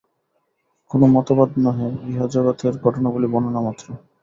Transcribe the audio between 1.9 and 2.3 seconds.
উহা